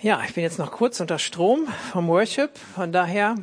[0.00, 2.56] Ja, ich bin jetzt noch kurz unter Strom vom Worship.
[2.56, 3.34] Von daher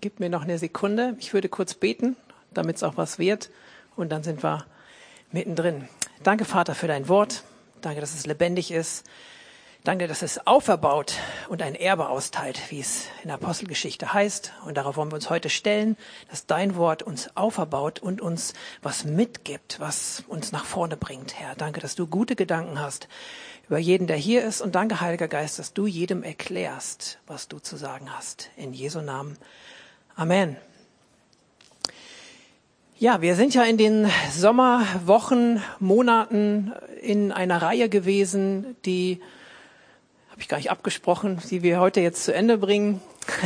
[0.00, 1.14] gib mir noch eine Sekunde.
[1.20, 2.16] Ich würde kurz beten,
[2.54, 3.50] damit es auch was wird.
[3.96, 4.64] Und dann sind wir
[5.30, 5.90] mittendrin.
[6.22, 7.42] Danke, Vater, für dein Wort.
[7.82, 9.04] Danke, dass es lebendig ist.
[9.82, 11.14] Danke, dass es auferbaut
[11.48, 14.52] und ein Erbe austeilt, wie es in der Apostelgeschichte heißt.
[14.66, 15.96] Und darauf wollen wir uns heute stellen,
[16.28, 21.54] dass dein Wort uns auferbaut und uns was mitgibt, was uns nach vorne bringt, Herr.
[21.54, 23.08] Danke, dass du gute Gedanken hast
[23.68, 24.60] über jeden, der hier ist.
[24.60, 28.50] Und danke, Heiliger Geist, dass du jedem erklärst, was du zu sagen hast.
[28.58, 29.38] In Jesu Namen.
[30.14, 30.58] Amen.
[32.98, 39.22] Ja, wir sind ja in den Sommerwochen, Monaten in einer Reihe gewesen, die
[40.40, 43.02] habe ich gar nicht abgesprochen, die wir heute jetzt zu Ende bringen.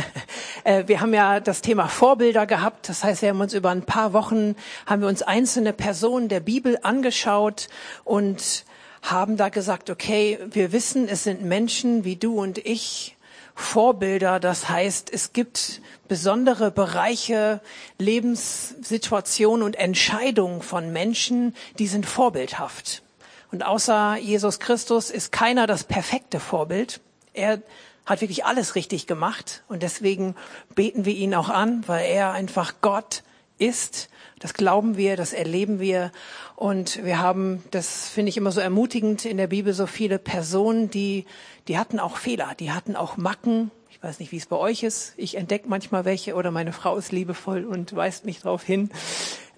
[0.63, 2.89] Äh, wir haben ja das Thema Vorbilder gehabt.
[2.89, 4.55] Das heißt, wir haben uns über ein paar Wochen,
[4.87, 7.67] haben wir uns einzelne Personen der Bibel angeschaut
[8.03, 8.65] und
[9.03, 13.15] haben da gesagt, okay, wir wissen, es sind Menschen wie du und ich,
[13.53, 14.39] Vorbilder.
[14.39, 17.61] Das heißt, es gibt besondere Bereiche,
[17.99, 23.03] Lebenssituationen und Entscheidungen von Menschen, die sind vorbildhaft.
[23.51, 27.01] Und außer Jesus Christus ist keiner das perfekte Vorbild.
[27.33, 27.61] Er
[28.05, 30.35] hat wirklich alles richtig gemacht und deswegen
[30.75, 33.23] beten wir ihn auch an, weil er einfach Gott
[33.57, 34.09] ist.
[34.39, 36.11] Das glauben wir, das erleben wir
[36.55, 40.91] und wir haben, das finde ich immer so ermutigend in der Bibel, so viele Personen,
[40.91, 41.25] die,
[41.67, 43.71] die hatten auch Fehler, die hatten auch Macken.
[43.89, 45.13] Ich weiß nicht, wie es bei euch ist.
[45.17, 48.91] Ich entdecke manchmal welche oder meine Frau ist liebevoll und weist mich darauf hin,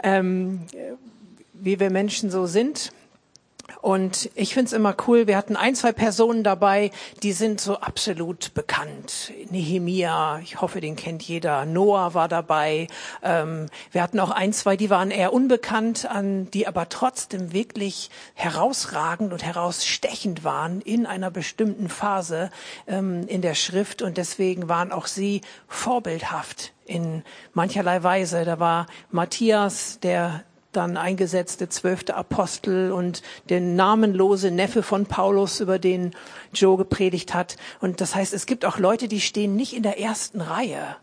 [0.04, 0.62] ähm,
[1.54, 2.94] wie wir Menschen so sind.
[3.82, 6.92] Und ich find's immer cool, wir hatten ein, zwei Personen dabei,
[7.24, 9.32] die sind so absolut bekannt.
[9.50, 11.66] Nehemia, ich hoffe, den kennt jeder.
[11.66, 12.88] Noah war dabei.
[13.24, 18.10] Ähm, wir hatten auch ein, zwei, die waren eher unbekannt, an die aber trotzdem wirklich
[18.34, 22.50] herausragend und herausstechend waren in einer bestimmten Phase
[22.88, 24.02] ähm, in der Schrift.
[24.02, 28.46] Und deswegen waren auch sie vorbildhaft in mancherlei Weise.
[28.46, 35.80] Da war Matthias, der dann eingesetzte zwölfte Apostel und der namenlose Neffe von Paulus, über
[35.80, 36.14] den
[36.54, 37.58] Joe gepredigt hat.
[37.80, 40.98] Und das heißt, es gibt auch Leute, die stehen nicht in der ersten Reihe,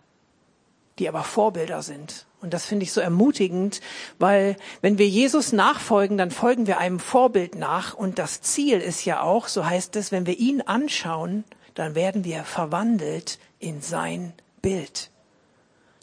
[0.99, 2.27] die aber Vorbilder sind.
[2.41, 3.81] Und das finde ich so ermutigend,
[4.19, 7.95] weil wenn wir Jesus nachfolgen, dann folgen wir einem Vorbild nach.
[7.95, 11.45] Und das Ziel ist ja auch, so heißt es, wenn wir ihn anschauen,
[11.75, 15.11] dann werden wir verwandelt in sein Bild.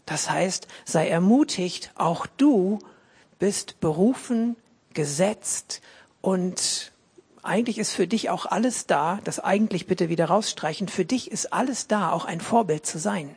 [0.04, 2.80] Das heißt, sei ermutigt, auch du
[3.42, 4.54] bist berufen,
[4.94, 5.82] gesetzt
[6.20, 6.92] und
[7.42, 11.52] eigentlich ist für dich auch alles da, das eigentlich bitte wieder rausstreichen, für dich ist
[11.52, 13.34] alles da, auch ein Vorbild zu sein.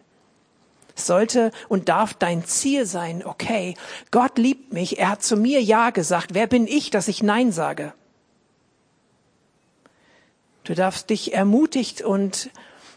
[0.95, 3.73] Es sollte und darf dein Ziel sein, okay,
[4.11, 7.51] Gott liebt mich, er hat zu mir Ja gesagt, wer bin ich, dass ich Nein
[7.51, 7.91] sage?
[10.65, 12.51] Du darfst dich ermutigt und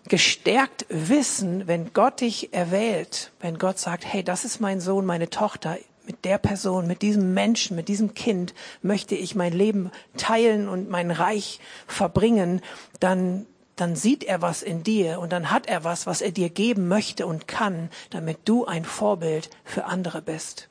[0.09, 5.31] gestärkt wissen, wenn Gott dich erwählt, wenn Gott sagt, hey, das ist mein Sohn, meine
[5.31, 10.69] Tochter, mit der Person, mit diesem Menschen, mit diesem Kind möchte ich mein Leben teilen
[10.69, 12.61] und mein Reich verbringen,
[12.99, 13.47] dann
[13.77, 16.89] dann sieht er was in dir und dann hat er was, was er dir geben
[16.89, 20.69] möchte und kann, damit du ein Vorbild für andere bist.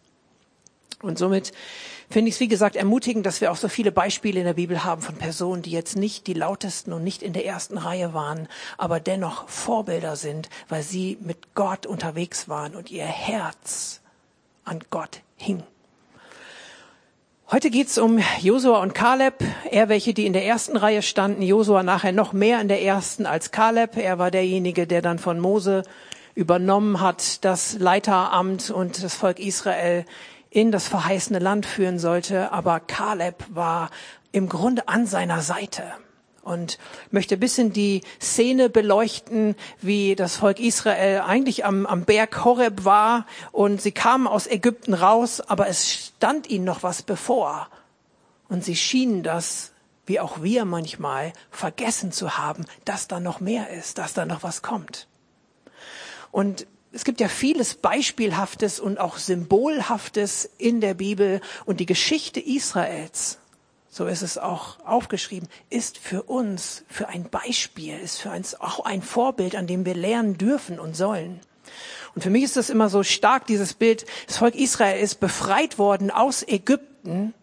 [1.02, 1.54] Und somit
[2.10, 4.84] finde ich es, wie gesagt, ermutigend, dass wir auch so viele Beispiele in der Bibel
[4.84, 8.48] haben von Personen, die jetzt nicht die lautesten und nicht in der ersten Reihe waren,
[8.78, 14.02] aber dennoch Vorbilder sind, weil sie mit Gott unterwegs waren und ihr Herz
[14.64, 15.64] an Gott hing.
[17.50, 19.36] Heute geht's um Josua und Kaleb.
[19.72, 21.42] Er, welche, die in der ersten Reihe standen.
[21.42, 23.96] Josua nachher noch mehr in der ersten als Kaleb.
[23.96, 25.84] Er war derjenige, der dann von Mose
[26.36, 30.06] übernommen hat, das Leiteramt und das Volk Israel
[30.50, 32.52] in das verheißene Land führen sollte.
[32.52, 33.92] Aber Kaleb war
[34.34, 35.84] im Grunde an seiner Seite
[36.48, 36.80] und
[37.12, 42.86] möchte ein bisschen die Szene beleuchten, wie das Volk Israel eigentlich am, am Berg Horeb
[42.86, 47.70] war und sie kamen aus Ägypten raus, aber es stand ihnen noch was bevor.
[48.50, 49.74] Und sie schienen das,
[50.06, 54.42] wie auch wir manchmal, vergessen zu haben, dass da noch mehr ist, dass da noch
[54.42, 55.08] was kommt.
[56.32, 62.40] Und es gibt ja vieles Beispielhaftes und auch Symbolhaftes in der Bibel und die Geschichte
[62.40, 63.40] Israels
[63.98, 68.86] so ist es auch aufgeschrieben, ist für uns, für ein Beispiel, ist für uns auch
[68.86, 71.40] ein Vorbild, an dem wir lernen dürfen und sollen.
[72.14, 75.80] Und für mich ist das immer so stark, dieses Bild, das Volk Israel ist befreit
[75.80, 77.34] worden aus Ägypten,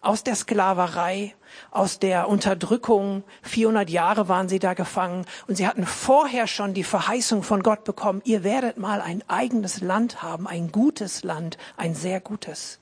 [0.00, 1.34] aus der Sklaverei,
[1.72, 3.24] aus der Unterdrückung.
[3.42, 7.82] 400 Jahre waren sie da gefangen und sie hatten vorher schon die Verheißung von Gott
[7.82, 12.78] bekommen, ihr werdet mal ein eigenes Land haben, ein gutes Land, ein sehr gutes.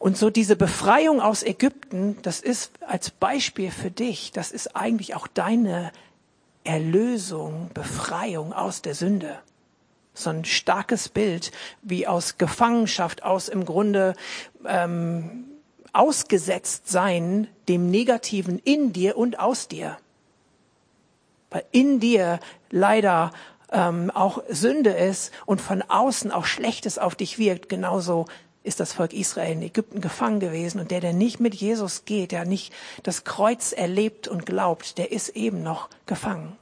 [0.00, 5.14] Und so diese Befreiung aus Ägypten, das ist als Beispiel für dich, das ist eigentlich
[5.14, 5.92] auch deine
[6.64, 9.38] Erlösung, Befreiung aus der Sünde.
[10.14, 11.52] So ein starkes Bild,
[11.82, 14.14] wie aus Gefangenschaft, aus im Grunde
[14.64, 15.44] ähm,
[15.92, 19.98] ausgesetzt sein dem Negativen in dir und aus dir.
[21.50, 23.32] Weil in dir leider
[23.70, 28.24] ähm, auch Sünde ist und von außen auch Schlechtes auf dich wirkt, genauso
[28.62, 30.80] ist das Volk Israel in Ägypten gefangen gewesen.
[30.80, 32.72] Und der, der nicht mit Jesus geht, der nicht
[33.02, 36.56] das Kreuz erlebt und glaubt, der ist eben noch gefangen.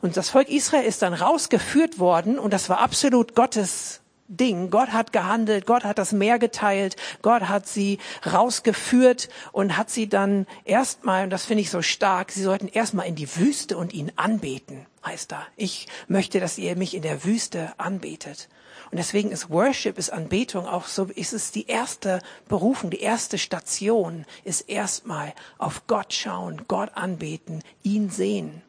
[0.00, 4.70] Und das Volk Israel ist dann rausgeführt worden und das war absolut Gottes Ding.
[4.70, 10.08] Gott hat gehandelt, Gott hat das Meer geteilt, Gott hat sie rausgeführt und hat sie
[10.08, 13.92] dann erstmal, und das finde ich so stark, sie sollten erstmal in die Wüste und
[13.92, 15.46] ihn anbeten, heißt da.
[15.56, 18.48] Ich möchte, dass ihr mich in der Wüste anbetet.
[18.90, 23.38] Und deswegen ist Worship, ist Anbetung auch so, ist es die erste Berufung, die erste
[23.38, 28.62] Station, ist erstmal auf Gott schauen, Gott anbeten, ihn sehen.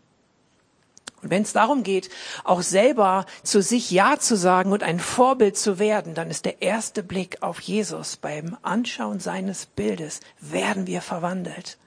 [1.26, 2.10] Und wenn es darum geht,
[2.44, 6.62] auch selber zu sich Ja zu sagen und ein Vorbild zu werden, dann ist der
[6.62, 11.80] erste Blick auf Jesus beim Anschauen seines Bildes, werden wir verwandelt.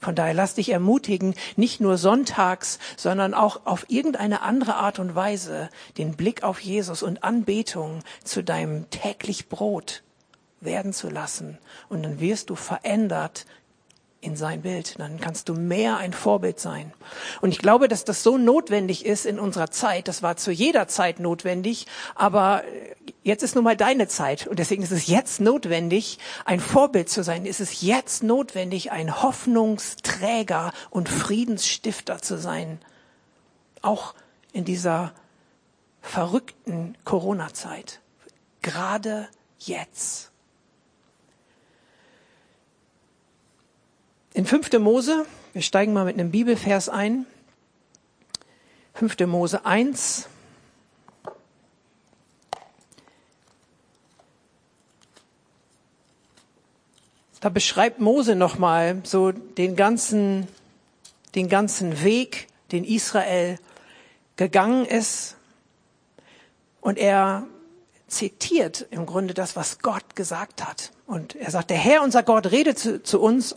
[0.00, 5.14] Von daher lass dich ermutigen, nicht nur sonntags, sondern auch auf irgendeine andere Art und
[5.14, 10.02] Weise den Blick auf Jesus und Anbetung zu deinem täglich Brot
[10.60, 11.58] werden zu lassen.
[11.88, 13.46] Und dann wirst du verändert
[14.20, 14.98] in sein Bild.
[14.98, 16.92] Dann kannst du mehr ein Vorbild sein.
[17.40, 20.08] Und ich glaube, dass das so notwendig ist in unserer Zeit.
[20.08, 22.62] Das war zu jeder Zeit notwendig, aber
[23.22, 24.46] jetzt ist nun mal deine Zeit.
[24.46, 27.46] Und deswegen ist es jetzt notwendig, ein Vorbild zu sein.
[27.46, 32.80] Ist es jetzt notwendig, ein Hoffnungsträger und Friedensstifter zu sein.
[33.82, 34.14] Auch
[34.52, 35.12] in dieser
[36.02, 38.00] verrückten Corona-Zeit.
[38.62, 39.28] Gerade
[39.58, 40.30] jetzt.
[44.40, 44.72] In 5.
[44.78, 47.26] Mose, wir steigen mal mit einem Bibelvers ein.
[48.94, 49.18] 5.
[49.26, 50.28] Mose 1.
[57.42, 60.48] Da beschreibt Mose nochmal so den ganzen,
[61.34, 63.58] den ganzen Weg, den Israel
[64.36, 65.36] gegangen ist.
[66.80, 67.46] Und er
[68.08, 70.92] zitiert im Grunde das, was Gott gesagt hat.
[71.06, 73.54] Und er sagt, der Herr, unser Gott, redet zu, zu uns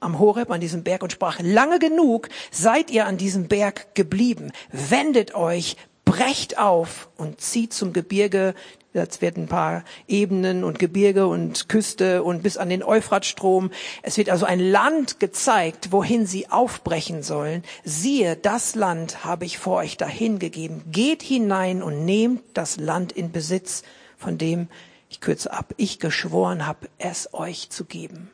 [0.00, 4.52] am Horeb, an diesem Berg und sprach, lange genug seid ihr an diesem Berg geblieben.
[4.70, 8.54] Wendet euch, brecht auf und zieht zum Gebirge.
[8.92, 13.70] Jetzt werden ein paar Ebenen und Gebirge und Küste und bis an den Euphratstrom.
[14.02, 17.64] Es wird also ein Land gezeigt, wohin sie aufbrechen sollen.
[17.82, 20.84] Siehe, das Land habe ich vor euch dahin gegeben.
[20.92, 23.82] Geht hinein und nehmt das Land in Besitz,
[24.16, 24.68] von dem,
[25.08, 28.30] ich kürze ab, ich geschworen habe, es euch zu geben.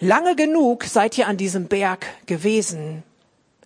[0.00, 3.02] Lange genug seid ihr an diesem Berg gewesen.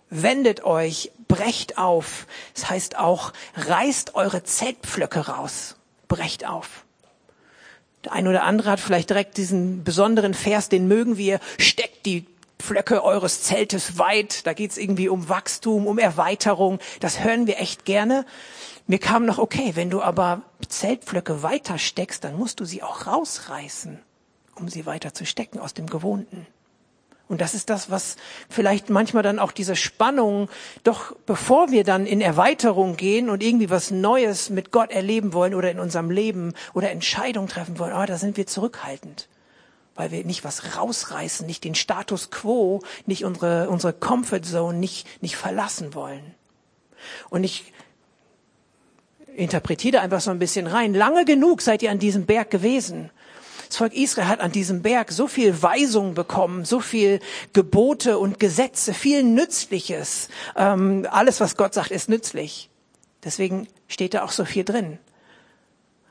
[0.09, 2.25] Wendet euch, brecht auf.
[2.55, 5.75] Das heißt auch, reißt eure Zeltpflöcke raus.
[6.07, 6.85] Brecht auf.
[8.03, 12.25] Der ein oder andere hat vielleicht direkt diesen besonderen Vers, den mögen wir, steckt die
[12.57, 14.47] Pflöcke eures Zeltes weit.
[14.47, 16.79] Da geht's irgendwie um Wachstum, um Erweiterung.
[16.99, 18.25] Das hören wir echt gerne.
[18.87, 23.05] Mir kam noch, okay, wenn du aber Zeltpflöcke weiter steckst, dann musst du sie auch
[23.05, 23.99] rausreißen
[24.55, 26.47] um sie weiter zu stecken aus dem Gewohnten.
[27.29, 28.17] Und das ist das, was
[28.49, 30.49] vielleicht manchmal dann auch diese Spannung,
[30.83, 35.55] doch bevor wir dann in Erweiterung gehen und irgendwie was Neues mit Gott erleben wollen
[35.55, 39.29] oder in unserem Leben oder Entscheidungen treffen wollen, oh, da sind wir zurückhaltend.
[39.95, 45.07] Weil wir nicht was rausreißen, nicht den Status quo, nicht unsere, unsere Comfort Zone nicht,
[45.23, 46.35] nicht verlassen wollen.
[47.29, 47.71] Und ich
[49.35, 50.93] interpretiere einfach so ein bisschen rein.
[50.93, 53.09] Lange genug seid ihr an diesem Berg gewesen.
[53.77, 57.19] Volk Israel hat an diesem Berg so viel Weisung bekommen, so viel
[57.53, 60.29] Gebote und Gesetze, viel Nützliches.
[60.55, 62.69] Ähm, alles, was Gott sagt, ist nützlich.
[63.23, 64.99] Deswegen steht da auch so viel drin.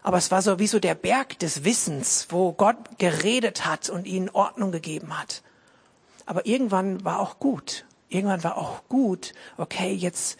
[0.02, 4.06] Aber es war so wie so der Berg des Wissens, wo Gott geredet hat und
[4.06, 5.42] ihnen Ordnung gegeben hat.
[6.26, 7.84] Aber irgendwann war auch gut.
[8.08, 9.32] Irgendwann war auch gut.
[9.56, 10.38] Okay, jetzt,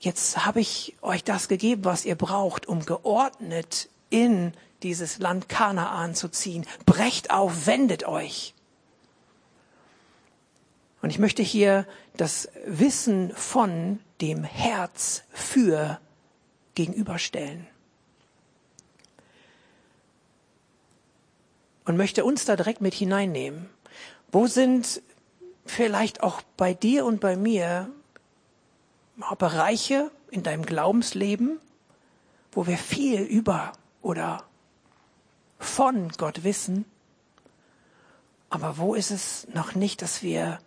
[0.00, 4.52] jetzt habe ich euch das gegeben, was ihr braucht, um geordnet in
[4.84, 6.66] dieses Land Kanaan zu ziehen.
[6.86, 8.54] Brecht auf, wendet euch.
[11.02, 11.86] Und ich möchte hier
[12.16, 15.98] das Wissen von dem Herz für
[16.74, 17.66] gegenüberstellen.
[21.84, 23.68] Und möchte uns da direkt mit hineinnehmen.
[24.32, 25.02] Wo sind
[25.66, 27.90] vielleicht auch bei dir und bei mir
[29.38, 31.60] Bereiche in deinem Glaubensleben,
[32.52, 33.72] wo wir viel über
[34.02, 34.44] oder
[35.64, 36.84] von Gott wissen,
[38.50, 40.60] aber wo ist es noch nicht, dass wir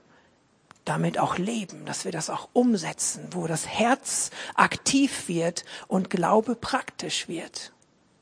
[0.84, 6.56] damit auch leben, dass wir das auch umsetzen, wo das Herz aktiv wird und Glaube
[6.56, 7.74] praktisch wird.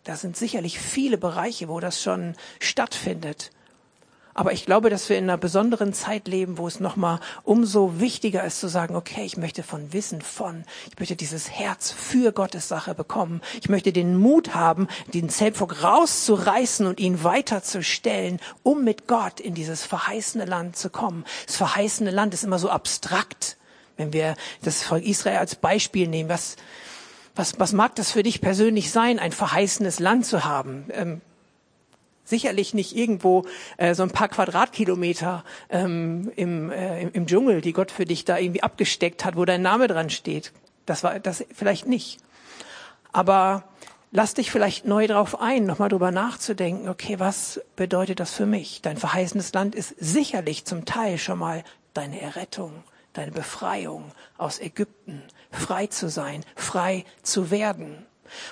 [0.03, 3.51] Da sind sicherlich viele Bereiche, wo das schon stattfindet.
[4.37, 8.43] Aber ich glaube, dass wir in einer besonderen Zeit leben, wo es nochmal umso wichtiger
[8.43, 12.67] ist zu sagen, okay, ich möchte von Wissen von, ich möchte dieses Herz für Gottes
[12.67, 13.39] Sache bekommen.
[13.61, 19.53] Ich möchte den Mut haben, den Zeltpflock rauszureißen und ihn weiterzustellen, um mit Gott in
[19.53, 21.23] dieses verheißene Land zu kommen.
[21.47, 23.55] Das verheißene Land ist immer so abstrakt.
[23.95, 26.57] Wenn wir das Volk Israel als Beispiel nehmen, was,
[27.35, 30.87] was, was mag das für dich persönlich sein, ein verheißenes Land zu haben?
[30.91, 31.21] Ähm,
[32.25, 33.45] Sicherlich nicht irgendwo
[33.77, 38.37] äh, so ein paar Quadratkilometer ähm, im, äh, im Dschungel, die Gott für dich da
[38.37, 40.51] irgendwie abgesteckt hat, wo dein Name dran steht.
[40.85, 42.19] Das war das vielleicht nicht.
[43.11, 43.63] Aber
[44.11, 48.81] lass dich vielleicht neu drauf ein, nochmal drüber nachzudenken, okay, was bedeutet das für mich?
[48.81, 51.63] Dein verheißenes Land ist sicherlich zum Teil schon mal
[51.93, 58.05] deine Errettung, deine Befreiung aus Ägypten, frei zu sein, frei zu werden.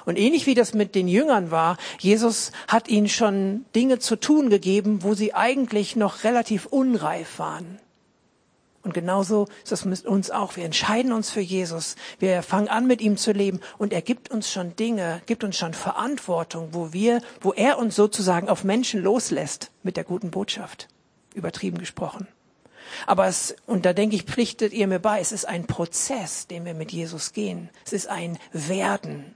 [0.06, 4.50] Und ähnlich wie das mit den Jüngern war, Jesus hat ihnen schon Dinge zu tun
[4.50, 7.80] gegeben, wo sie eigentlich noch relativ unreif waren.
[8.84, 10.58] Und genauso ist das mit uns auch.
[10.58, 11.96] Wir entscheiden uns für Jesus.
[12.20, 13.62] Wir fangen an, mit ihm zu leben.
[13.77, 17.96] Und er gibt uns schon Dinge, gibt uns schon Verantwortung, wo wir, wo er uns
[17.96, 20.89] sozusagen auf Menschen loslässt mit der guten Botschaft.
[21.34, 22.27] Übertrieben gesprochen.
[23.08, 26.65] Aber es, und da denke ich, pflichtet ihr mir bei, es ist ein Prozess, den
[26.65, 27.70] wir mit Jesus gehen.
[27.86, 29.34] Es ist ein Werden.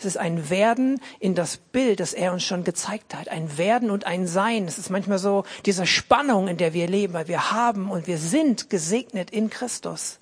[0.00, 3.28] Es ist ein Werden in das Bild, das er uns schon gezeigt hat.
[3.28, 4.64] Ein Werden und ein Sein.
[4.66, 8.16] Es ist manchmal so diese Spannung, in der wir leben, weil wir haben und wir
[8.16, 10.18] sind gesegnet in Christus.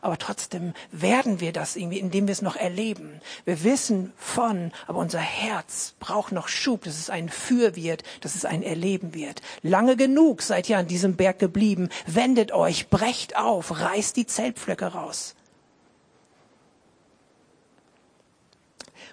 [0.00, 3.20] Aber trotzdem werden wir das irgendwie, indem wir es noch erleben.
[3.44, 8.36] Wir wissen von, aber unser Herz braucht noch Schub, dass es ein Für wird, dass
[8.36, 9.42] es ein Erleben wird.
[9.62, 11.88] Lange genug seid ihr an diesem Berg geblieben.
[12.06, 15.35] Wendet euch, brecht auf, reißt die Zeltpflöcke raus.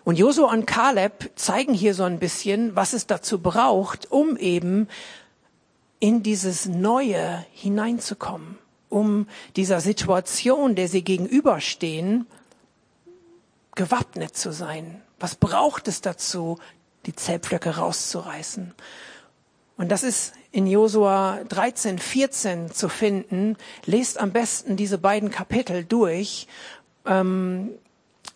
[0.04, 4.88] Und Josua und Kaleb zeigen hier so ein bisschen, was es dazu braucht, um eben
[6.00, 8.58] in dieses Neue hineinzukommen,
[8.90, 12.28] um dieser Situation, der sie gegenüberstehen,
[13.76, 15.02] gewappnet zu sein.
[15.20, 16.60] Was braucht es dazu,
[17.06, 18.74] die Zellpflöcke rauszureißen?
[19.78, 23.58] Und das ist in Josua 13, 14 zu finden.
[23.86, 26.48] Lest am besten diese beiden Kapitel durch.
[27.06, 27.72] Ähm,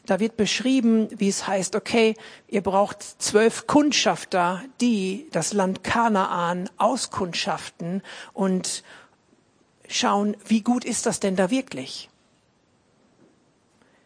[0.07, 2.15] da wird beschrieben, wie es heißt, okay,
[2.47, 8.01] ihr braucht zwölf Kundschafter, die das Land Kanaan auskundschaften
[8.33, 8.83] und
[9.87, 12.09] schauen, wie gut ist das denn da wirklich?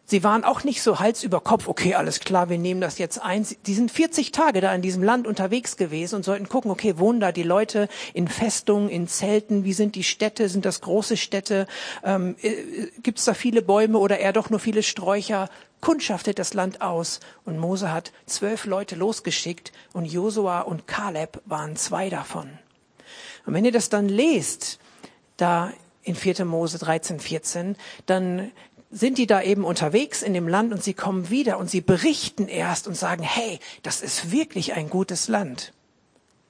[0.04, 3.22] Sie waren auch nicht so Hals über Kopf, okay, alles klar, wir nehmen das jetzt
[3.22, 3.46] ein.
[3.66, 7.18] Die sind 40 Tage da in diesem Land unterwegs gewesen und sollten gucken, okay, wohnen
[7.18, 11.66] da die Leute in Festungen, in Zelten, wie sind die Städte, sind das große Städte,
[12.04, 15.48] ähm, äh, gibt es da viele Bäume oder eher doch nur viele Sträucher?
[15.82, 17.20] Kundschaftet das Land aus.
[17.44, 22.48] Und Mose hat zwölf Leute losgeschickt und Josua und Kaleb waren zwei davon.
[23.44, 24.78] Und wenn ihr das dann lest,
[25.36, 25.72] da
[26.02, 26.46] in 4.
[26.46, 28.50] Mose 13, 14, dann
[28.90, 32.46] sind die da eben unterwegs in dem Land und sie kommen wieder und sie berichten
[32.46, 35.72] erst und sagen, hey, das ist wirklich ein gutes Land.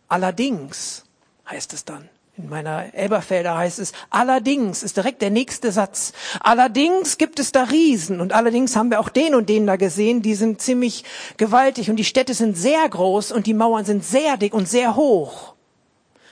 [0.09, 1.05] Allerdings
[1.49, 2.09] heißt es dann.
[2.39, 6.15] In meiner Elberfelder heißt es, allerdings ist direkt der nächste Satz.
[6.41, 10.23] Allerdings gibt es da Riesen und allerdings haben wir auch den und den da gesehen,
[10.23, 11.05] die sind ziemlich
[11.37, 14.97] gewaltig und die Städte sind sehr groß und die Mauern sind sehr dick und sehr
[14.97, 15.55] hoch.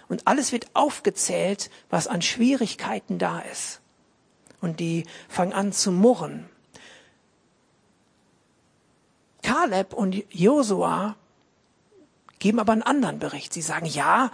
[0.08, 3.80] Und alles wird aufgezählt, was an Schwierigkeiten da ist
[4.62, 6.48] und die fangen an zu murren.
[9.42, 11.16] Kaleb und Josua
[12.38, 13.52] geben aber einen anderen Bericht.
[13.52, 14.30] Sie sagen, ja,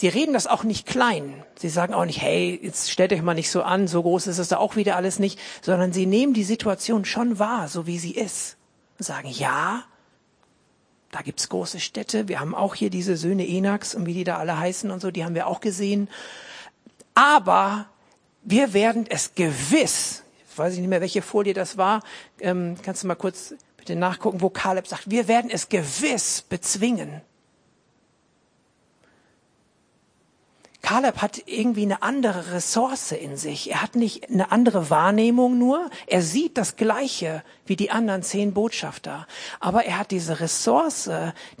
[0.00, 1.44] sie reden das auch nicht klein.
[1.56, 4.38] Sie sagen auch nicht, hey, jetzt stellt euch mal nicht so an, so groß ist
[4.38, 7.98] es da auch wieder alles nicht, sondern sie nehmen die Situation schon wahr, so wie
[7.98, 8.56] sie ist.
[8.98, 9.84] Und sagen, ja,
[11.10, 12.28] da gibt's große Städte.
[12.28, 15.10] Wir haben auch hier diese Söhne Enaks und wie die da alle heißen und so,
[15.10, 16.08] die haben wir auch gesehen.
[17.14, 17.84] Aber
[18.42, 22.02] wir werden es gewiss, ich weiß nicht mehr, welche Folie das war,
[22.40, 27.20] ähm, kannst du mal kurz bitte nachgucken, wo Kaleb sagt, wir werden es gewiss bezwingen.
[30.82, 33.70] Kaleb hat irgendwie eine andere Ressource in sich.
[33.70, 35.90] Er hat nicht eine andere Wahrnehmung nur.
[36.06, 39.26] Er sieht das Gleiche wie die anderen zehn Botschafter.
[39.60, 41.10] Aber er hat diese Ressource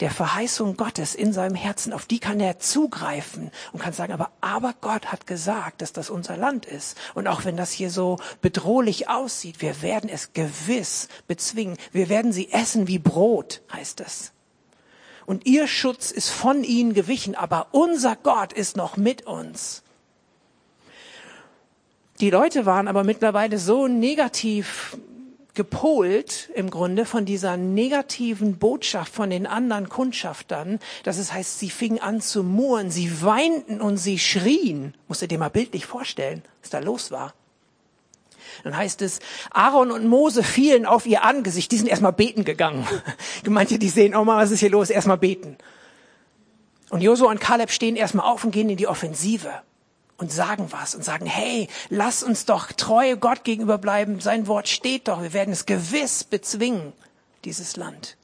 [0.00, 1.92] der Verheißung Gottes in seinem Herzen.
[1.92, 6.10] Auf die kann er zugreifen und kann sagen, aber, aber Gott hat gesagt, dass das
[6.10, 6.96] unser Land ist.
[7.14, 11.76] Und auch wenn das hier so bedrohlich aussieht, wir werden es gewiss bezwingen.
[11.92, 14.32] Wir werden sie essen wie Brot, heißt es.
[15.30, 19.84] Und ihr Schutz ist von ihnen gewichen, aber unser Gott ist noch mit uns.
[22.18, 24.98] Die Leute waren aber mittlerweile so negativ
[25.54, 31.70] gepolt im Grunde von dieser negativen Botschaft von den anderen Kundschaftern, dass es heißt, sie
[31.70, 34.94] fingen an zu murren, sie weinten und sie schrien.
[35.06, 37.34] Musst du dir mal bildlich vorstellen, was da los war.
[38.64, 42.86] Dann heißt es, Aaron und Mose fielen auf ihr Angesicht, die sind erstmal beten gegangen.
[43.46, 45.56] Manche, die sehen, oh mal, was ist hier los, erstmal beten.
[46.90, 49.62] Und Josua und Kaleb stehen erstmal auf und gehen in die Offensive
[50.16, 54.20] und sagen was und sagen, hey, lass uns doch treu Gott gegenüber bleiben.
[54.20, 55.22] Sein Wort steht doch.
[55.22, 56.92] Wir werden es gewiss bezwingen,
[57.44, 58.16] dieses Land.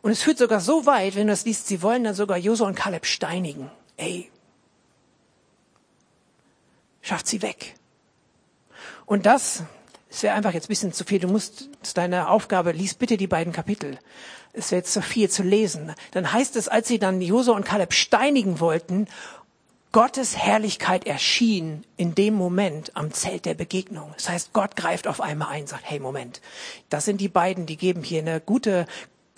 [0.00, 2.68] Und es führt sogar so weit, wenn du es liest, sie wollen dann sogar Josua
[2.68, 3.70] und Kaleb steinigen.
[3.96, 4.30] Ey,
[7.02, 7.74] schafft sie weg.
[9.08, 9.62] Und das,
[10.10, 11.18] es wäre einfach jetzt ein bisschen zu viel.
[11.18, 13.98] Du musst deine Aufgabe, lies bitte die beiden Kapitel.
[14.52, 15.94] Es wäre jetzt zu viel zu lesen.
[16.10, 19.08] Dann heißt es, als sie dann Josua und Kaleb steinigen wollten
[19.92, 24.12] Gottes Herrlichkeit erschien in dem Moment am Zelt der Begegnung.
[24.16, 26.42] Das heißt, Gott greift auf einmal ein, sagt, hey, Moment,
[26.90, 28.84] das sind die beiden, die geben hier eine gute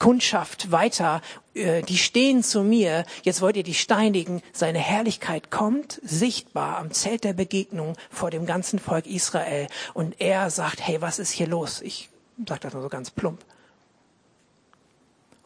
[0.01, 1.23] Kundschaft weiter,
[1.55, 4.43] äh, die stehen zu mir, jetzt wollt ihr die steinigen.
[4.53, 9.69] Seine Herrlichkeit kommt sichtbar am Zelt der Begegnung vor dem ganzen Volk Israel.
[9.95, 11.81] Und er sagt, hey, was ist hier los?
[11.83, 12.09] Ich
[12.49, 13.45] sage das nur so ganz plump.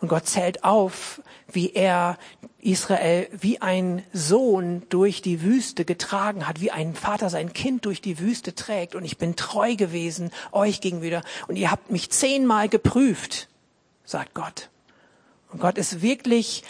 [0.01, 2.19] Und Gott zählt auf, wie er
[2.61, 8.01] Israel wie ein Sohn durch die Wüste getragen hat, wie ein Vater sein Kind durch
[8.01, 8.95] die Wüste trägt.
[8.95, 11.23] Und ich bin treu gewesen euch gegenüber.
[11.49, 13.49] Und ihr habt mich zehnmal geprüft,
[14.05, 14.69] sagt Gott.
[15.51, 16.65] Und Gott ist wirklich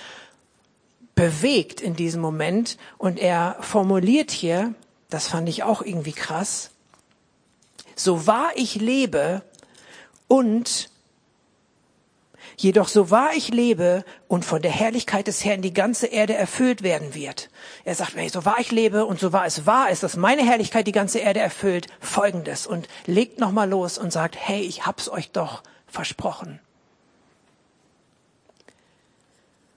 [1.15, 2.77] bewegt in diesem Moment.
[2.99, 4.75] Und er formuliert hier,
[5.11, 6.71] das fand ich auch irgendwie krass,
[7.97, 9.43] so wahr ich lebe
[10.27, 10.91] und
[12.57, 16.83] Jedoch so wahr ich lebe und von der Herrlichkeit des Herrn die ganze Erde erfüllt
[16.83, 17.51] werden wird.
[17.85, 20.45] Er sagt, hey, so wahr ich lebe und so wahr es wahr ist, dass meine
[20.45, 25.09] Herrlichkeit die ganze Erde erfüllt, folgendes und legt nochmal los und sagt, hey, ich hab's
[25.09, 26.61] euch doch versprochen.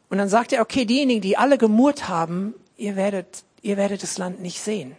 [0.09, 4.17] Und dann sagt er, okay, diejenigen, die alle gemurrt haben, ihr werdet, ihr werdet das
[4.17, 4.95] Land nicht sehen.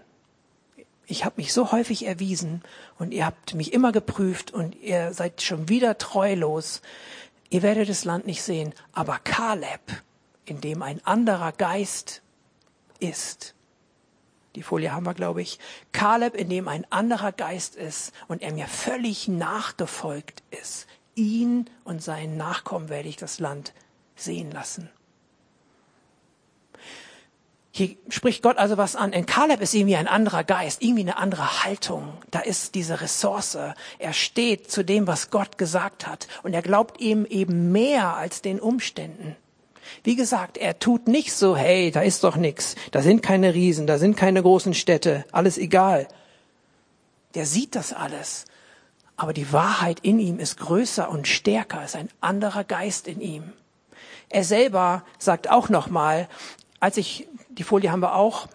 [1.06, 2.62] Ich habe mich so häufig erwiesen
[2.98, 6.82] und ihr habt mich immer geprüft und ihr seid schon wieder treulos.
[7.48, 9.80] Ihr werdet das Land nicht sehen, aber Kaleb,
[10.44, 12.20] in dem ein anderer Geist
[13.00, 13.54] ist,
[14.54, 15.58] die Folie haben wir, glaube ich,
[15.92, 22.02] Kaleb, in dem ein anderer Geist ist und er mir völlig nachgefolgt ist, ihn und
[22.02, 23.72] seinen Nachkommen werde ich das Land
[24.16, 24.90] sehen lassen.
[27.78, 29.12] Hier spricht Gott also was an.
[29.12, 32.12] In Kaleb ist irgendwie ein anderer Geist, irgendwie eine andere Haltung.
[32.32, 33.56] Da ist diese Ressource.
[34.00, 36.26] Er steht zu dem, was Gott gesagt hat.
[36.42, 39.36] Und er glaubt ihm eben mehr als den Umständen.
[40.02, 42.74] Wie gesagt, er tut nicht so, hey, da ist doch nichts.
[42.90, 45.24] Da sind keine Riesen, da sind keine großen Städte.
[45.30, 46.08] Alles egal.
[47.36, 48.46] Der sieht das alles.
[49.16, 53.52] Aber die Wahrheit in ihm ist größer und stärker, ist ein anderer Geist in ihm.
[54.30, 56.28] Er selber sagt auch nochmal,
[56.80, 57.27] als ich
[57.58, 58.48] die Folie haben wir auch.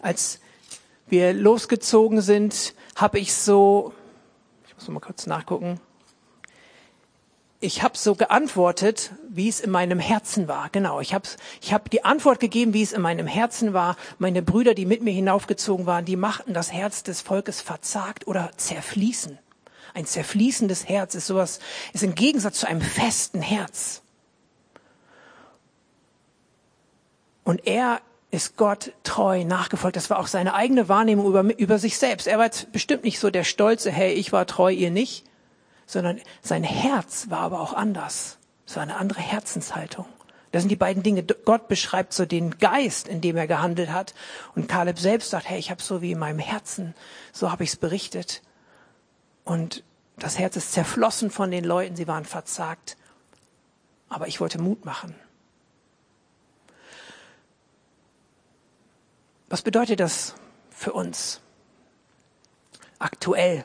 [0.00, 0.40] Als
[1.08, 3.92] wir losgezogen sind, habe ich so,
[4.66, 5.80] ich muss mal kurz nachgucken,
[7.60, 10.68] ich habe so geantwortet, wie es in meinem Herzen war.
[10.70, 11.28] Genau, ich habe
[11.60, 13.96] ich hab die Antwort gegeben, wie es in meinem Herzen war.
[14.18, 18.52] Meine Brüder, die mit mir hinaufgezogen waren, die machten das Herz des Volkes verzagt oder
[18.56, 19.38] zerfließen.
[19.92, 21.58] Ein zerfließendes Herz ist sowas,
[21.92, 24.02] ist im Gegensatz zu einem festen Herz.
[27.48, 29.96] Und er ist Gott treu nachgefolgt.
[29.96, 32.26] Das war auch seine eigene Wahrnehmung über, über sich selbst.
[32.26, 35.24] Er war jetzt bestimmt nicht so der stolze, hey, ich war treu, ihr nicht,
[35.86, 38.36] sondern sein Herz war aber auch anders.
[38.66, 40.04] Es war eine andere Herzenshaltung.
[40.52, 41.22] Das sind die beiden Dinge.
[41.22, 44.12] Gott beschreibt so den Geist, in dem er gehandelt hat.
[44.54, 46.94] Und Kaleb selbst sagt, hey, ich habe so wie in meinem Herzen,
[47.32, 48.42] so habe ich es berichtet.
[49.44, 49.84] Und
[50.18, 52.98] das Herz ist zerflossen von den Leuten, sie waren verzagt.
[54.10, 55.14] Aber ich wollte Mut machen.
[59.48, 60.34] Was bedeutet das
[60.70, 61.40] für uns
[62.98, 63.64] aktuell?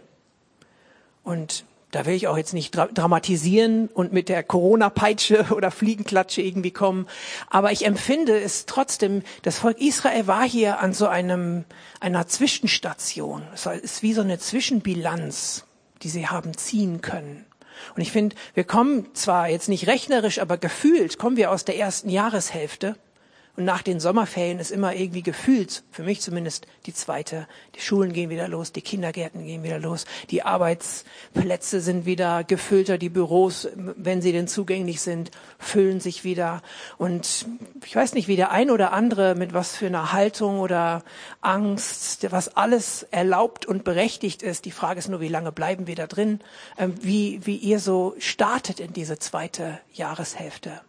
[1.23, 6.71] Und da will ich auch jetzt nicht dramatisieren und mit der Corona-Peitsche oder Fliegenklatsche irgendwie
[6.71, 7.07] kommen.
[7.49, 11.65] Aber ich empfinde es trotzdem, das Volk Israel war hier an so einem,
[11.99, 13.43] einer Zwischenstation.
[13.53, 15.65] Es ist wie so eine Zwischenbilanz,
[16.01, 17.45] die sie haben ziehen können.
[17.95, 21.77] Und ich finde, wir kommen zwar jetzt nicht rechnerisch, aber gefühlt kommen wir aus der
[21.77, 22.95] ersten Jahreshälfte
[23.55, 27.47] Und nach den Sommerferien ist immer irgendwie gefühlt, für mich zumindest, die zweite.
[27.75, 32.97] Die Schulen gehen wieder los, die Kindergärten gehen wieder los, die Arbeitsplätze sind wieder gefüllter,
[32.97, 36.63] die Büros, wenn sie denn zugänglich sind, füllen sich wieder.
[36.97, 37.45] Und
[37.85, 41.03] ich weiß nicht, wie der ein oder andere mit was für einer Haltung oder
[41.41, 44.65] Angst, was alles erlaubt und berechtigt ist.
[44.65, 46.39] Die Frage ist nur, wie lange bleiben wir da drin?
[46.79, 50.81] Ähm, wie, wie ihr so startet in diese zweite Jahreshälfte.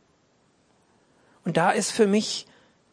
[1.44, 2.46] Und da ist für mich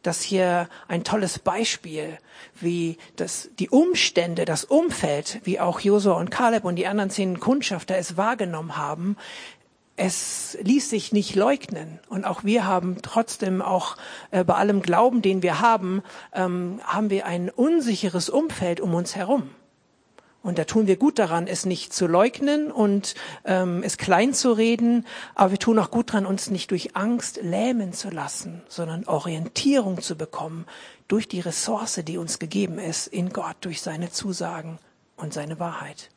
[0.04, 2.18] das hier ein tolles Beispiel,
[2.60, 7.40] wie das, die Umstände, das Umfeld, wie auch Josua und Kaleb und die anderen zehn
[7.40, 9.18] Kundschafter es wahrgenommen haben.
[9.96, 12.00] Es ließ sich nicht leugnen.
[12.10, 13.98] Und auch wir haben trotzdem auch
[14.32, 16.02] äh, bei allem Glauben, den wir haben,
[16.34, 19.50] ähm, haben wir ein unsicheres Umfeld um uns herum.
[20.44, 23.14] Und da tun wir gut daran, es nicht zu leugnen und
[23.46, 27.40] ähm, es klein zu reden, aber wir tun auch gut daran, uns nicht durch Angst
[27.44, 30.66] lähmen zu lassen, sondern Orientierung zu bekommen
[31.08, 34.80] durch die Ressource, die uns gegeben ist in Gott, durch seine Zusagen
[35.16, 36.10] und seine Wahrheit.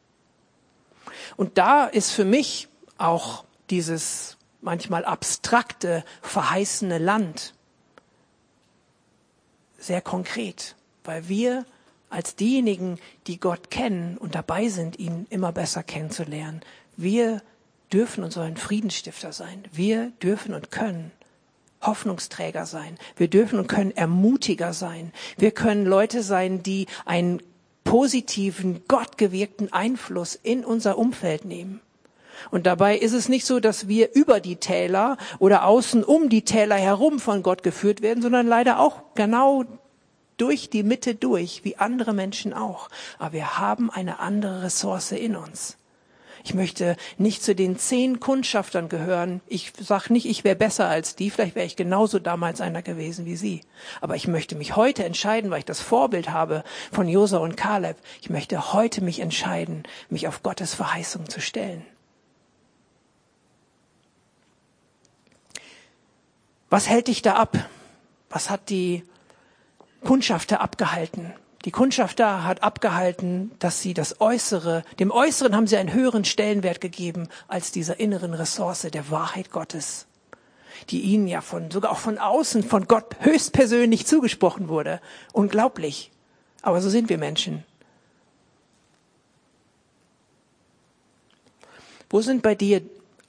[1.36, 7.54] Und da ist für mich auch dieses manchmal abstrakte, verheißene Land
[9.78, 11.66] sehr konkret, weil wir
[12.14, 16.60] als diejenigen, die Gott kennen und dabei sind, ihn immer besser kennenzulernen.
[16.96, 17.42] Wir
[17.92, 19.64] dürfen und sollen Friedensstifter sein.
[19.72, 21.10] Wir dürfen und können
[21.82, 22.98] Hoffnungsträger sein.
[23.16, 25.12] Wir dürfen und können Ermutiger sein.
[25.36, 27.42] Wir können Leute sein, die einen
[27.82, 31.80] positiven, gottgewirkten Einfluss in unser Umfeld nehmen.
[32.50, 36.42] Und dabei ist es nicht so, dass wir über die Täler oder außen um die
[36.42, 39.64] Täler herum von Gott geführt werden, sondern leider auch genau
[40.36, 42.88] durch die Mitte durch, wie andere Menschen auch.
[43.18, 45.76] Aber wir haben eine andere Ressource in uns.
[46.46, 49.40] Ich möchte nicht zu den zehn Kundschaftern gehören.
[49.46, 51.30] Ich sage nicht, ich wäre besser als die.
[51.30, 53.62] Vielleicht wäre ich genauso damals einer gewesen wie sie.
[54.02, 57.96] Aber ich möchte mich heute entscheiden, weil ich das Vorbild habe von Josa und Kaleb.
[58.20, 61.82] Ich möchte heute mich entscheiden, mich auf Gottes Verheißung zu stellen.
[66.68, 67.56] Was hält dich da ab?
[68.28, 69.02] Was hat die
[70.04, 71.32] Kundschafter abgehalten.
[71.64, 76.82] Die Kundschafter hat abgehalten, dass sie das Äußere, dem Äußeren haben sie einen höheren Stellenwert
[76.82, 80.06] gegeben als dieser inneren Ressource der Wahrheit Gottes,
[80.90, 85.00] die ihnen ja von, sogar auch von außen von Gott höchstpersönlich zugesprochen wurde.
[85.32, 86.10] Unglaublich.
[86.60, 87.64] Aber so sind wir Menschen.
[92.10, 92.82] Wo sind bei dir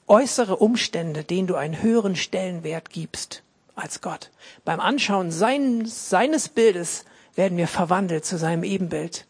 [0.08, 3.45] äußere Umstände, denen du einen höheren Stellenwert gibst?
[3.76, 4.32] Als Gott.
[4.64, 9.26] Beim Anschauen sein, seines Bildes werden wir verwandelt zu seinem Ebenbild.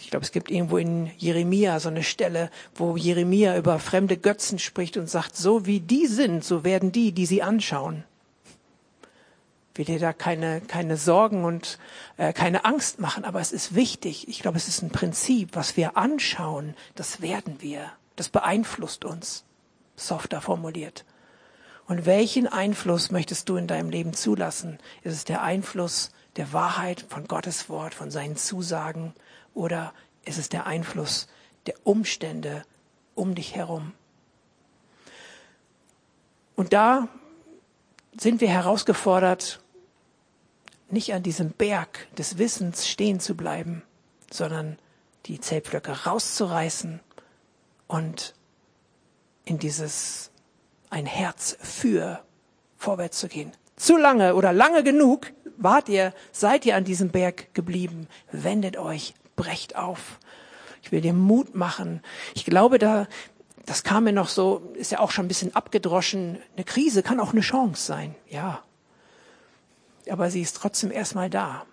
[0.00, 4.58] Ich glaube, es gibt irgendwo in Jeremia so eine Stelle, wo Jeremia über fremde Götzen
[4.58, 8.04] spricht und sagt, so wie die sind, so werden die, die sie anschauen.
[9.74, 11.78] Will dir da keine, keine Sorgen und
[12.16, 14.26] äh, keine Angst machen, aber es ist wichtig.
[14.28, 17.90] Ich glaube, es ist ein Prinzip, was wir anschauen, das werden wir.
[18.16, 19.44] Das beeinflusst uns.
[19.96, 21.04] Softer formuliert.
[21.86, 24.78] Und welchen Einfluss möchtest du in deinem Leben zulassen?
[25.02, 29.14] Ist es der Einfluss der Wahrheit von Gottes Wort, von seinen Zusagen?
[29.54, 29.92] Oder
[30.24, 31.28] ist es der Einfluss
[31.66, 32.64] der Umstände
[33.14, 33.92] um dich herum?
[36.56, 37.08] Und da
[38.18, 39.60] sind wir herausgefordert,
[40.88, 43.82] nicht an diesem Berg des Wissens stehen zu bleiben,
[44.30, 44.78] sondern
[45.26, 47.00] die Zeltblöcke rauszureißen
[47.86, 48.34] und
[49.44, 50.30] in dieses
[50.96, 52.20] ein Herz für
[52.78, 53.52] vorwärts zu gehen.
[53.76, 58.08] Zu lange oder lange genug wart ihr, seid ihr an diesem Berg geblieben.
[58.32, 60.18] Wendet euch, brecht auf.
[60.82, 62.02] Ich will dir Mut machen.
[62.34, 63.08] Ich glaube, da,
[63.66, 66.38] das kam mir noch so, ist ja auch schon ein bisschen abgedroschen.
[66.56, 68.62] Eine Krise kann auch eine Chance sein, ja.
[70.08, 71.66] Aber sie ist trotzdem erstmal da.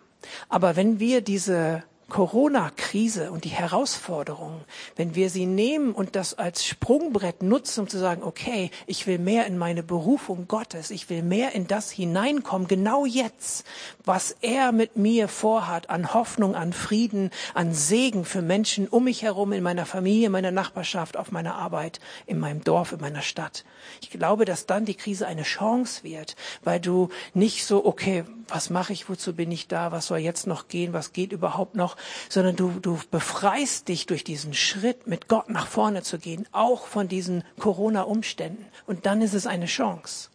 [0.50, 1.84] Aber wenn wir diese
[2.14, 4.62] Corona-Krise und die Herausforderungen,
[4.96, 9.18] wenn wir sie nehmen und das als Sprungbrett nutzen, um zu sagen, okay, ich will
[9.18, 13.66] mehr in meine Berufung Gottes, ich will mehr in das hineinkommen, genau jetzt,
[14.06, 19.24] was er mit mir vorhat, an Hoffnung, an Frieden, an Segen für Menschen um mich
[19.24, 23.24] herum, in meiner Familie, in meiner Nachbarschaft, auf meiner Arbeit, in meinem Dorf, in meiner
[23.24, 23.66] Stadt.
[24.02, 28.70] Ich glaube, dass dann die Krise eine Chance wird, weil du nicht so, okay, was
[28.70, 31.98] mache ich, wozu bin ich da, was soll jetzt noch gehen, was geht überhaupt noch,
[32.30, 36.88] sondern du, du befreist dich durch diesen Schritt, mit Gott nach vorne zu gehen, auch
[36.88, 38.66] von diesen Corona-Umständen.
[38.86, 40.30] Und dann ist es eine Chance.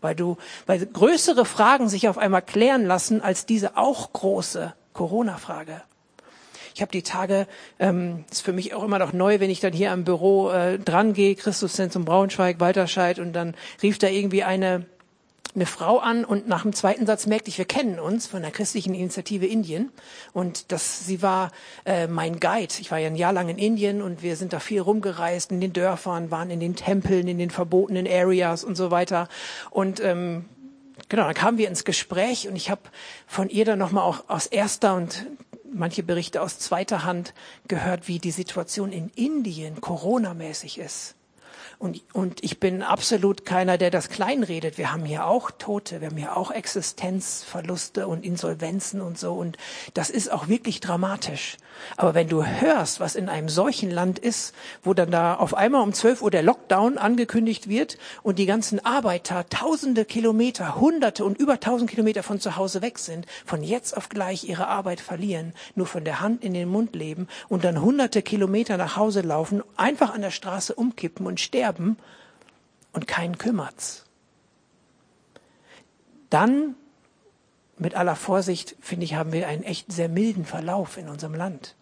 [0.00, 5.82] Weil du, weil größere Fragen sich auf einmal klären lassen als diese auch große Corona-Frage.
[6.78, 7.48] Ich habe die Tage,
[7.80, 10.78] ähm, ist für mich auch immer noch neu, wenn ich dann hier am Büro äh,
[10.78, 14.86] dran gehe, Christuszentrum Braunschweig, Walterscheid, und dann rief da irgendwie eine
[15.54, 18.50] eine Frau an und nach dem zweiten Satz merkte ich, wir kennen uns von der
[18.50, 19.90] christlichen Initiative Indien
[20.32, 21.50] und das, sie war
[21.84, 22.74] äh, mein Guide.
[22.80, 25.60] Ich war ja ein Jahr lang in Indien und wir sind da viel rumgereist in
[25.60, 29.28] den Dörfern, waren in den Tempeln, in den verbotenen Areas und so weiter
[29.70, 30.44] und ähm,
[31.08, 32.82] genau, dann kamen wir ins Gespräch und ich habe
[33.26, 35.26] von ihr dann nochmal auch aus erster und
[35.72, 37.34] manche Berichte aus zweiter Hand
[37.68, 41.14] gehört, wie die Situation in Indien Corona-mäßig ist.
[41.78, 44.78] Und, und ich bin absolut keiner, der das kleinredet.
[44.78, 49.34] Wir haben hier auch Tote, wir haben hier auch Existenzverluste und Insolvenzen und so.
[49.34, 49.56] Und
[49.94, 51.56] das ist auch wirklich dramatisch.
[51.96, 55.82] Aber wenn du hörst, was in einem solchen Land ist, wo dann da auf einmal
[55.82, 61.38] um 12 Uhr der Lockdown angekündigt wird und die ganzen Arbeiter tausende Kilometer, hunderte und
[61.38, 65.52] über tausend Kilometer von zu Hause weg sind, von jetzt auf gleich ihre Arbeit verlieren,
[65.76, 69.62] nur von der Hand in den Mund leben und dann hunderte Kilometer nach Hause laufen,
[69.76, 71.96] einfach an der Straße umkippen und sterben, sterben
[72.92, 74.04] und keinen kümmert's.
[76.30, 76.74] Dann,
[77.78, 81.74] mit aller Vorsicht, finde ich, haben wir einen echt sehr milden Verlauf in unserem Land.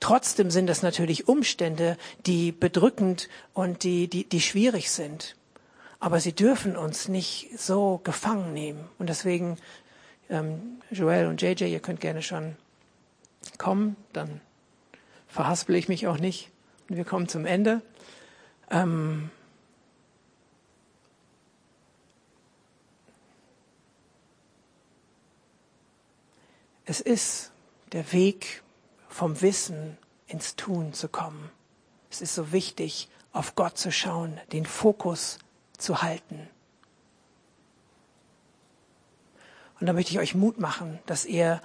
[0.00, 5.34] Trotzdem sind das natürlich Umstände, die bedrückend und die, die, die schwierig sind.
[5.98, 8.88] Aber sie dürfen uns nicht so gefangen nehmen.
[8.98, 9.56] Und deswegen,
[10.30, 12.56] ähm, Joel und JJ, ihr könnt gerne schon
[13.56, 14.40] kommen, dann
[15.26, 16.50] verhaspel ich mich auch nicht.
[16.88, 17.82] Und wir kommen zum Ende.
[18.70, 19.30] Ähm,
[26.84, 27.52] es ist
[27.92, 28.62] der Weg
[29.08, 31.50] vom Wissen ins Tun zu kommen.
[32.10, 35.38] Es ist so wichtig, auf Gott zu schauen, den Fokus
[35.76, 36.48] zu halten.
[39.80, 41.62] Und da möchte ich euch Mut machen, dass ihr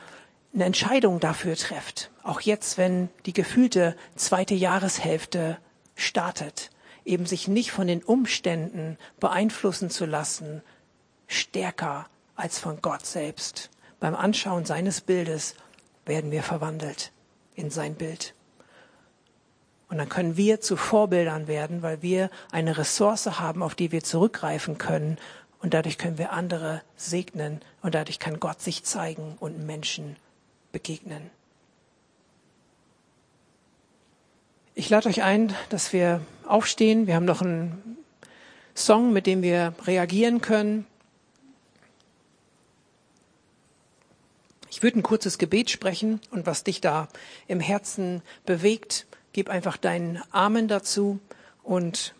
[0.53, 2.11] eine Entscheidung dafür trefft.
[2.21, 5.57] Auch jetzt, wenn die gefühlte zweite Jahreshälfte
[5.95, 6.69] startet
[7.05, 10.61] eben sich nicht von den Umständen beeinflussen zu lassen,
[11.27, 13.69] stärker als von Gott selbst.
[13.99, 15.55] Beim Anschauen seines Bildes
[16.05, 17.11] werden wir verwandelt
[17.55, 18.33] in sein Bild.
[19.89, 24.03] Und dann können wir zu Vorbildern werden, weil wir eine Ressource haben, auf die wir
[24.03, 25.19] zurückgreifen können.
[25.59, 27.61] Und dadurch können wir andere segnen.
[27.81, 30.15] Und dadurch kann Gott sich zeigen und Menschen
[30.71, 31.29] begegnen.
[34.75, 37.05] Ich lade euch ein, dass wir aufstehen.
[37.05, 37.97] Wir haben noch einen
[38.73, 40.87] Song, mit dem wir reagieren können.
[44.71, 47.07] Ich würde ein kurzes Gebet sprechen und was dich da
[47.47, 51.19] im Herzen bewegt, gib einfach deinen Amen dazu
[51.61, 52.15] und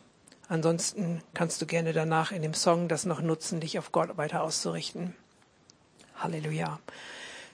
[0.47, 4.43] ansonsten kannst du gerne danach in dem Song das noch nutzen, dich auf Gott weiter
[4.43, 5.15] auszurichten.
[6.17, 6.79] Halleluja.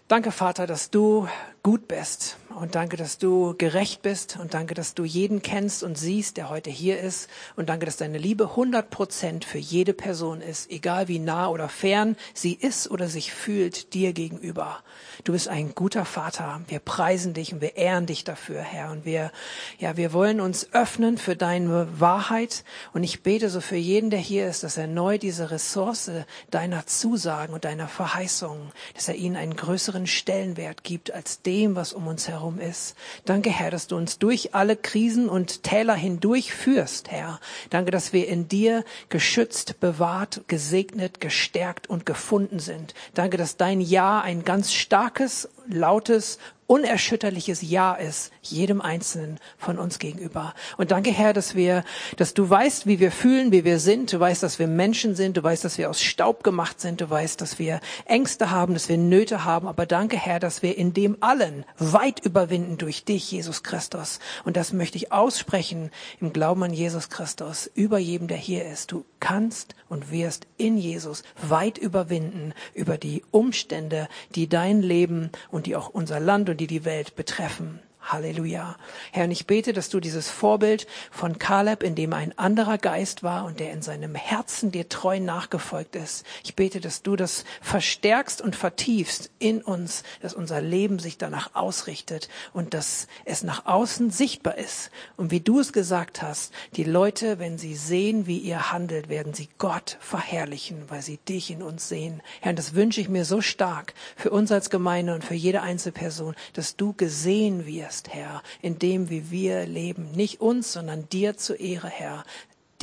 [0.10, 1.30] Danke, Vater, dass du
[1.64, 5.98] gut bist und danke, dass du gerecht bist und danke, dass du jeden kennst und
[5.98, 10.42] siehst, der heute hier ist und danke, dass deine Liebe 100 Prozent für jede Person
[10.42, 14.84] ist, egal wie nah oder fern sie ist oder sich fühlt dir gegenüber.
[15.24, 16.62] Du bist ein guter Vater.
[16.68, 18.92] Wir preisen dich und wir ehren dich dafür, Herr.
[18.92, 19.32] Und wir,
[19.78, 22.64] ja, wir wollen uns öffnen für deine Wahrheit.
[22.94, 26.10] Und ich bete so für jeden, der hier ist, dass er neu diese Ressource
[26.52, 31.94] deiner Zusagen und deiner Verheißungen, dass er ihnen einen größeren Stellenwert gibt als dem, was
[31.94, 32.96] um uns herum ist.
[33.26, 37.40] Danke, Herr, dass du uns durch alle Krisen und Täler hindurch führst, Herr.
[37.70, 42.96] Danke, dass wir in dir geschützt, bewahrt, gesegnet, gestärkt und gefunden sind.
[43.14, 46.38] Danke, dass dein Ja ein ganz starkes, lautes
[46.70, 50.54] unerschütterliches Ja ist, jedem Einzelnen von uns gegenüber.
[50.78, 51.84] Und danke, Herr, dass wir,
[52.16, 54.14] dass du weißt, wie wir fühlen, wie wir sind.
[54.14, 55.36] Du weißt, dass wir Menschen sind.
[55.36, 57.02] Du weißt, dass wir aus Staub gemacht sind.
[57.02, 59.68] Du weißt, dass wir Ängste haben, dass wir Nöte haben.
[59.68, 64.20] Aber danke, Herr, dass wir in dem allen weit überwinden durch dich, Jesus Christus.
[64.46, 65.90] Und das möchte ich aussprechen
[66.22, 68.92] im Glauben an Jesus Christus über jedem, der hier ist.
[68.92, 75.59] Du kannst und wirst in Jesus weit überwinden über die Umstände, die dein Leben und
[75.66, 77.80] die auch unser Land und die die Welt betreffen.
[78.02, 78.76] Halleluja.
[79.12, 83.24] Herr, und ich bete, dass du dieses Vorbild von Kaleb, in dem ein anderer Geist
[83.24, 87.44] war und der in seinem Herzen dir treu nachgefolgt ist, ich bete, dass du das
[87.62, 93.66] verstärkst und vertiefst in uns, dass unser Leben sich danach ausrichtet und dass es nach
[93.66, 94.92] außen sichtbar ist.
[95.18, 99.34] Und wie du es gesagt hast, die Leute, wenn sie sehen, wie ihr handelt, werden
[99.34, 102.24] sie Gott verherrlichen, weil sie dich in uns sehen.
[102.40, 105.62] Herr, und das wünsche ich mir so stark für uns als Gemeinde und für jede
[105.62, 110.12] einzelne Person, dass du gesehen wirst wirst, Herr, in dem, wie wir leben.
[110.12, 112.24] Nicht uns, sondern dir zur Ehre, Herr.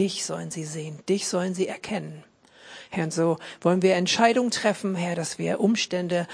[0.01, 2.25] Dich sollen sie sehen, dich sollen sie erkennen.
[2.91, 6.27] Herr, und so wollen wir Entscheidungen treffen, Herr, dass wir Umstände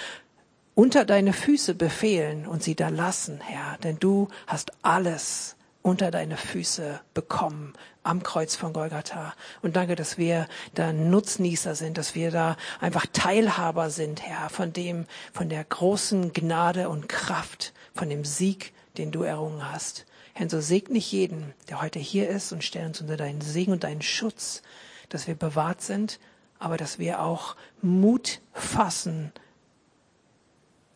[0.75, 6.39] unter deine Füße befehlen und sie da lassen, Herr, denn du hast alles unter deine
[6.39, 9.35] Füße bekommen am Kreuz von Golgatha.
[9.61, 14.73] Und danke, dass wir da Nutznießer sind, dass wir da einfach Teilhaber sind, Herr, von
[14.73, 20.07] dem, von der großen Gnade und Kraft, von dem Sieg, den du errungen hast.
[20.35, 23.73] Herr, so segne ich jeden, der heute hier ist und stell uns unter deinen Segen
[23.73, 24.63] und deinen Schutz,
[25.09, 26.19] dass wir bewahrt sind,
[26.59, 29.33] aber dass wir auch Mut fassen,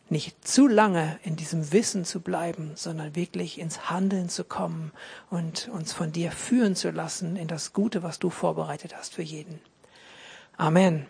[0.09, 4.91] nicht zu lange in diesem Wissen zu bleiben, sondern wirklich ins Handeln zu kommen
[5.29, 9.21] und uns von dir führen zu lassen in das Gute, was du vorbereitet hast für
[9.21, 9.59] jeden.
[10.55, 11.05] Amen.